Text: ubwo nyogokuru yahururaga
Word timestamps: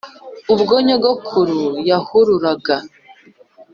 ubwo 0.53 0.73
nyogokuru 0.85 1.61
yahururaga 1.89 2.75